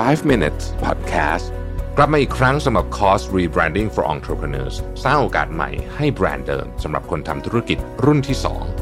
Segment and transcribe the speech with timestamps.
[0.00, 1.46] 5 minutes podcast
[1.96, 8.36] กลับมาอีกครั้งสำหรับคอร์ส rebranding for entrepreneurs สร้างโอกาสใหม่ให้แบรนด์เดิมสำหรับคนทำธุรกิจรุ่นที่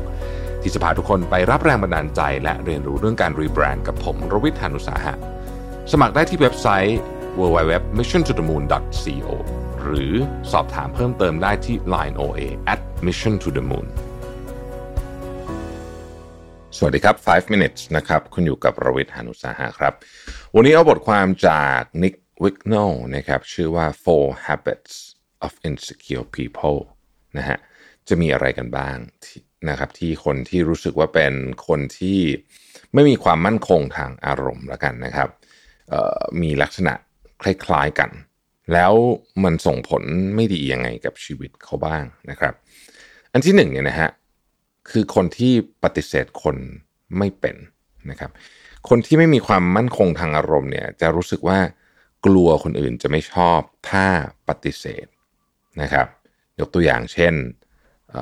[0.09, 5.15] 2 ที่จะพาทุกคนไปรับแรงบันดาลใจ และเรียนรู้เรื่องการรีแบรนด์กับผมรวิทยานุสาหะ
[5.93, 6.99] สมัครได้ที่เว็บไซต์
[7.39, 9.29] www.missiontothemoon.co
[9.83, 10.13] หรือ
[10.53, 12.41] สอบถามเพิ่มเติมได้ที่ line oa
[12.73, 13.89] at mission to the moon
[16.77, 19.95] สวัสดีครับ 5 minutes นะครับ คุณอยู่กับรวิทยานุสาหะครับ
[20.57, 24.95] วันนี้เอาบทความจาก Nick Wignall นะครับชื่อว่า Four Habits
[25.47, 26.81] of Insecure People
[27.37, 27.59] นะฮะ
[28.09, 28.97] จะมีอะไรกันบ้าง
[29.69, 31.35] นะครับที่คนที่รู้สึกว่าเป็น
[31.67, 32.21] คนที่
[32.95, 35.29] ไม่มีความมั่นคงทางอารมณ์ละกันนะครับ
[36.43, 36.95] มีลักษณะ
[37.43, 38.11] คล้ายๆกัน
[38.73, 38.93] แล้ว
[39.45, 40.03] มันส่งผล
[40.35, 42.55] ไม่ดียังไงกับชีวิตเขาบ้างนะครับ
[43.33, 44.11] อันที่หนึ่งเนี่ยนะฮะ
[44.91, 45.53] คือคนที่
[45.85, 46.57] ปฏิเสธคน
[47.19, 47.57] ไม่เป็น
[48.11, 48.31] นะครับ
[48.89, 51.59] คนที่ไม่มีความมั่นคงทางอารมณ์เนี่ยจะรู้สึกว่า
[52.27, 54.07] กลัวคนอื่นจะไม่ชอบถ้า
[54.49, 55.07] ปฏิเสธ
[55.83, 56.07] นะครับ
[56.61, 57.35] ยกตัวอย่างเช่น
[58.11, 58.15] เ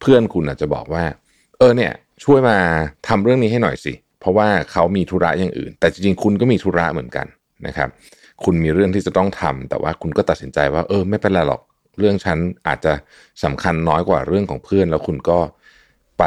[0.00, 1.04] เพื่อนคุณอาจจะบอกว่า
[1.58, 1.92] เออเนี่ย
[2.24, 2.58] ช่วยมา
[3.08, 7.26] ทำเรื่องนี้ให้หน่อยสิ เพราะว่าเขามีธุระอย่างอื่น แต่จริงๆคุณก็มีธุระเหมือนกัน
[7.66, 7.88] นะครับ
[8.44, 11.62] คุณมีเรื่องที่จะต้องทำแต่ว่าคุณก็ตัดสินใจว่า เออไม่เป็นไรหรอก
[11.98, 12.92] เรื่องฉันอาจจะ
[13.44, 15.38] สำคัญน้อยกว่าเรื่องของเพื่อน แล้วคุณก็
[16.18, 16.24] ไป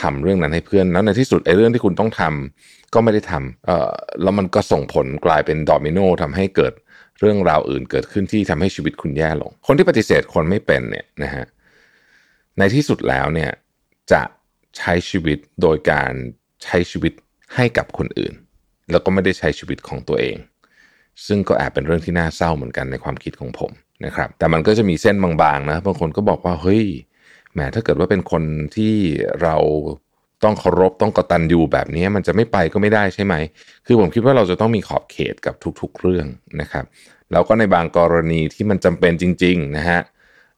[0.00, 3.90] ทำเรื่องนั้นให้เพื่อน แล้วในที่สุดไอ้เรื่องที่คุณต้องทำก็ไม่ได้ทำเอ่อ
[4.22, 6.72] แล้วมันก็ส่งผลกลายเป็นดอมิโนทำให้เกิด
[7.20, 11.46] เรื่องราวอื่นเกิดขึ้นที่ทำให้ชีวิตคุณแย่ลง คนที่ปฏิเสธคนไม่เป็นเนี่ยนะฮะ
[12.58, 13.50] ในที่สุดแล้วเนี่ย
[14.12, 14.22] จะ
[14.78, 16.12] ใช้ชีวิตโดยการ
[16.64, 17.12] ใช้ชีวิต
[17.54, 18.34] ให้กับคนอื่น
[18.90, 20.36] แล้วก็ไม่ได้ใช้ชีวิตของตัวเอง
[21.26, 23.72] ซึ่งก็แอบเป็นเรื่องที่น่าเศร้าเหมือนกันในความคิดของผม
[24.04, 26.84] นะครับ แต่มันก็จะมีเส้นบางๆนะบางคนก็บอกว่าเฮ้ย
[27.52, 28.42] แหมถ้าเกิดว่าเป็นคน
[28.76, 28.94] ที่
[29.42, 29.56] เรา
[30.44, 33.34] ต้องเคารพต้องกตัญญูแบบนี้มันจะไม่ไปก็ไม่ได้ใช่ไหม
[33.86, 36.26] คือผมคิดว่าเราจะต้องมีขอบเขตกับทุกๆเรื่อง
[36.60, 36.84] นะครับ
[37.32, 40.00] แล้วก็ในบางกรณีที่มันจำเป็นจริงๆนะฮะ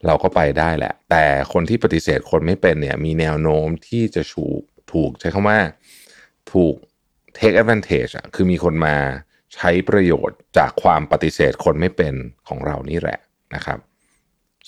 [0.07, 4.61] เราก็ไปได้แหละ แต่คนที่ปฏิเสธคนไม่เป็นเนี่ยมีแนวโน้มที่จะถูก
[4.93, 5.59] ถูกใช้คำว่า
[6.53, 6.75] ถูก
[7.39, 8.97] take advantage อะคือมีคนมา
[9.55, 12.15] ใช้ประโยชน์จากความปฏิเสธคนไม่เป็น
[12.49, 13.19] ของเรานี่แหละ
[13.55, 13.79] นะครับ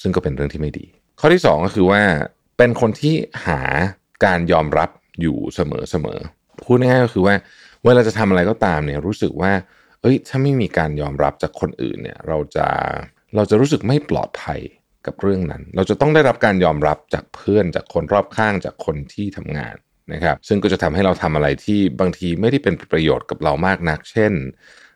[0.01, 0.87] ซึ่งก็เป็นเรื่องที่ไม่ดี
[1.21, 2.03] ข้อที่ 2 ก็คือว่า
[2.59, 3.15] เป็นคนที่
[3.47, 3.61] หา
[4.25, 4.91] การยอมรับ
[5.21, 6.19] อยู่เสมอเสมอ
[6.65, 7.35] พูดง่ายๆก็คือว่า
[7.85, 9.53] เวลาจะทำอะไรก็ตามเนี่ยรู้สึกว่า
[10.01, 12.67] เอ้ยถ้าไม่มีการยอมรับจากคนอื่นเนี่ยเราจะ
[13.37, 14.61] เราจะรู้สึกไม่ปลอดภัย
[15.07, 19.75] กับเรื่องนั้น เราจะต้องได้รับการยอมรับจากเพื่อนจากคนรอบข้างจากคนที่ทำงาน
[20.13, 24.33] นะครับ ซึ่งก็จะทำให้เราทำอะไรที่บางทีไม่ได้เป็นประโยชน์กับเรามากนัก เช่น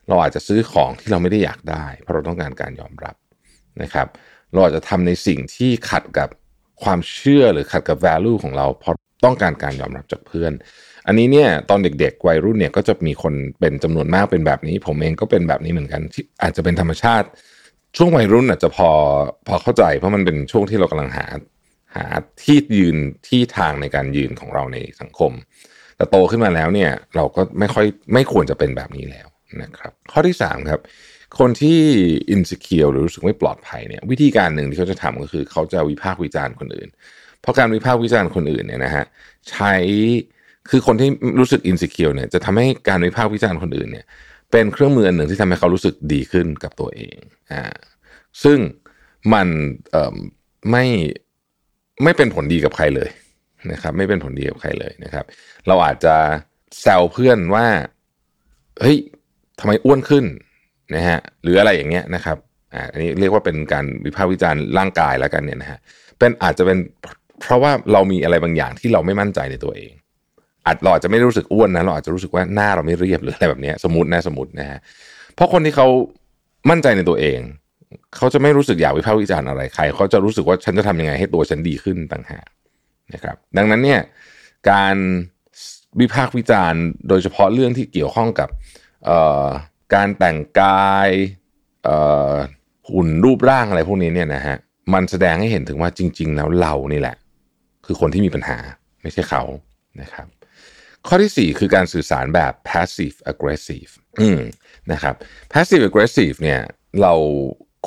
[0.07, 3.15] เราอาจจะซื้อของที่เราไม่ได้อยากได้ เพราะเราต้องการการยอมรับ
[3.81, 4.07] นะครับ
[4.53, 6.29] เราอาจจะทำในสิ่งที่ขัดกับ
[6.83, 10.51] ความเชื่อหรือขัดกับ value ของเราเพราะต้องการการยอมรับจากเพื่อน
[11.07, 17.27] อันนี้เนี่ยตอนเด็กๆ วัยรุ่นเนี่ยก็จะมีคนเป็นจำนวนมากเป็นแบบนี้ ผมเองก็เป็นแบบนี้เหมือนกันที่อาจจะเป็นธรรมชาติ
[17.97, 18.89] ช่วงวัยรุ่นอาจจะพอ
[19.47, 21.25] พอเข้าใจ เพราะมันเป็นช่วงที่เรากำลังหา
[21.95, 22.05] หา
[22.43, 22.97] ที่ยืน
[23.27, 25.31] ที่ทางในการยืนของเราในสังคม
[25.97, 29.27] แต่โตขึ้นมาแล้วเนี่ยเราก็ไม่ค่อยไม่ควรจะเป็นแบบนี้แล้ว
[29.61, 30.81] นะครับ ข้อที่3ครับ
[31.39, 31.79] คนที่
[32.31, 36.89] อินสิเคียวหรือรู้สึกไม่ปลอดภัยเนี่ยวิธีการหนึ่งที่เขาจะทำก็คือ เขาจะวิพากษ์วิจารณ์คนอื่น
[37.41, 39.05] เพราะการวิพากษ์วิจารณ์คนอื่นเนี่ยนะฮะ
[39.49, 39.73] ใช้
[40.69, 44.05] คือคนที่รู้สึกอินสิเคียวเนี่ยจะทำให้การวิพากษ์วิจารณ์คนอื่นเนี่ย
[44.51, 47.17] เป็นเครื่องมืออันหนึ่งที่ทำให้เขารู้สึกดีขึ้นกับตัวเอง
[47.51, 47.63] อ่า
[48.43, 48.59] ซึ่ง
[49.33, 49.47] มัน
[49.91, 50.17] เอ่อ
[50.71, 50.85] ไม่
[52.03, 53.09] ไม่เป็นผลดีกับใครเลย
[53.71, 55.25] นะครับ ไม่เป็นผลดีกับใครเลยนะครับ
[55.67, 56.15] เราอาจจะ
[56.81, 57.67] แซวเพื่อนว่า
[58.81, 58.97] เฮ้ย
[59.59, 60.25] ทำไมอ้วนขึ้น
[60.95, 62.37] นะฮะหรืออะไรอย่างเงี้ยนะครับ
[62.73, 65.79] อ่าอันนี้เรียกว่าเป็นการวิพากษ์วิจารณ์ร่างกายแล้วกันเนี่ยนะฮะ
[66.19, 66.77] เป็นอาจจะเป็น
[67.41, 69.91] เพราะว่าเรามีอะไรบางอย่างที่เราไม่มั่นใจในตัวเอง
[70.65, 74.79] อาจเราอาจจะไม่รู้สึกอ้วนนะเราอาจจะรู้สึกว่าหน้าเราไม่เรียบหรืออะไรแบบนี้สมมตินะสมมตินะฮะ
[75.35, 75.87] เพราะคนที่เขา
[76.69, 77.39] มั่นใจในตัวเอง
[78.15, 82.47] เขาจะไม่รู้สึกอยากวิพากษ์วิจารณ์อะไรใคร เขาจะรู้สึกว่าฉันจะทำยังไงให้ตัวฉันดีขึ้นต่างหาก
[83.13, 84.01] นะครับ ดังนั้นเนี่ย
[84.71, 84.95] การ
[85.99, 88.49] วิพากษ์วิจารณ์ โดยเฉพาะเรื่องที่เกี่ยวข้องกับ
[89.93, 91.09] การแต่งกาย
[92.91, 94.57] หุ่นรูปร่างอะไรพวกนี้เนี่ยนะฮะ
[94.93, 97.15] มันแสดงให้เห็นถึงว่าจริง ๆ แล้วเรานี่แหละ
[97.85, 98.57] คือคนที่มีปัญหา
[99.01, 99.43] ไม่ใช่เขา
[100.01, 100.27] นะครับ
[101.07, 103.91] ข้อที่ 4 คือการสื่อสารแบบ passive aggressive
[104.21, 104.39] อืม
[104.91, 105.15] นะครับ
[105.51, 106.59] passive aggressive เนี่ย
[107.01, 107.13] เรา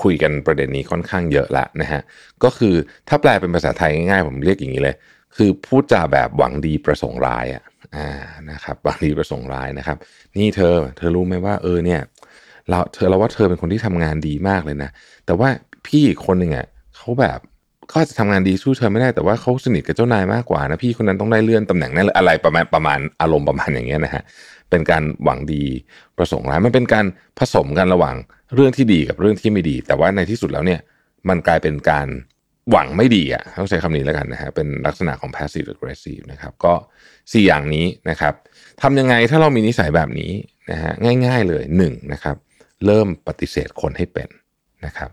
[0.02, 2.00] คุยกันประเด็นนี้ค่อนข้างเยอะละนะฮะ
[2.44, 2.74] ก็คือ
[3.08, 4.96] ถ้าแปลเป็นภาษาไทยง่ายๆ ผมเรียกอย่างนี้เลย
[5.36, 7.64] คือพูดจาแบบหวังดีประสงค์ร้ายอะ
[7.96, 8.08] อ่า
[8.50, 9.96] นะครับหวังดีประสงค์ร้ายนะครับ
[10.36, 12.00] นี่เธอ เธอรู้ไหมว่าเออเนี่ย
[12.68, 14.90] เราเธอเราว่าเธอเป็นคนที่ทำงานดีมากเลยนะ
[15.26, 15.48] แต่ว่า
[15.86, 16.66] พี่คนหนึ่งอะ
[16.96, 17.38] เขาแบบ
[17.90, 24.22] ก็อาจะทำงานดีสู้เธอไม่ได้แต่ว่าเขาสนิทกับเจ้านายมากกว่านะพี่คนนั้นต้องได้เลื่อนตำแหน่งนั่นอะไรประมาณประมาณอารมณ์ประมาณอย่างเงี้ยนะฮะ
[24.70, 25.62] เป็นการหวังดี
[26.18, 27.06] ประสงค์ร้ายมันเป็นการ
[27.38, 28.16] ผสมกันระหว่าง
[28.54, 30.80] เรื่องที่ดีกับเรื่องที่ไม่ดี แต่ว่าในที่สุดแล้วเนี่ย
[31.28, 32.06] มันกลายเป็นการ
[32.70, 36.74] หวังไม่ดีอะต้องใช้คำนี้แล้วกันนะฮะเป็นลักษณะของ passive aggressive นะครับก็
[37.12, 38.34] 4 อย่างนี้นะครับ
[38.82, 40.32] ทำยังไงถ้าเรามีนิสัยแบบนี้
[40.70, 40.92] นะฮะ
[41.24, 42.36] ง่ายๆเลย1นะครับ
[42.86, 44.28] เริ่มปฏิเสธคนให้เป็น
[44.86, 45.10] นะครับ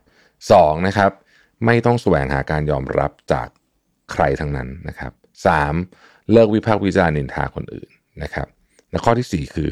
[0.51, 0.54] ส
[0.88, 1.12] นะครับ
[1.65, 3.48] ไม่ต้องแสวงหาการยอมรับจาก
[4.12, 5.12] ใครทั้งนั้นนะครับ
[5.45, 5.48] ส
[6.31, 7.89] เลิกวิพากษ์วิจารณ์นินทาคนอื่น
[8.24, 8.48] นะครับ
[8.92, 9.69] และข้อที่4คือ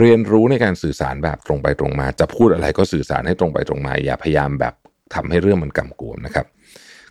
[0.00, 4.74] เรียนรู้ในการสื่อสารแบบตรงไปตรงมา จะพูดอะไรก็สื่อสารให้ตรงไปตรงมา อย่าพยายามแบบ
[5.14, 6.46] ทำให้เรื่องมันกำกวมนะครับ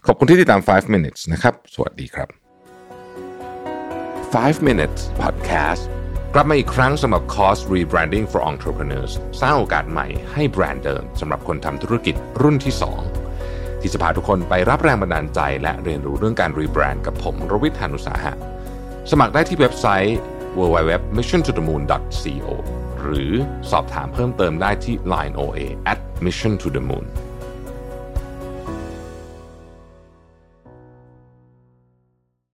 [0.07, 2.29] ขอบคุณที่ติดตาม 5 minutes นะครับ สวัสดีครับ
[4.27, 5.83] 5 minutes podcast
[6.33, 12.73] กลับมาอีกครั้งสำหรับคอร์ส rebranding for entrepreneurs สร้างโอกาสใหม่ให้แบรนด์เดิมสำหรับคนทำธุรกิจรุ่นที่
[13.27, 18.33] 2 ที่จะพาทุกคนไปรับแรงบันดาลใจ และเรียนรู้เรื่องการรีแบรนด์กับผมรวิทยานุสาหะ
[19.11, 20.17] สมัครได้ที่เว็บไซต์
[20.57, 22.47] www.missiontothemoon.co
[23.01, 23.31] หรือ
[23.71, 25.59] สอบถามเพิ่มเติมได้ที่ Line OA
[25.91, 27.05] at mission to the moon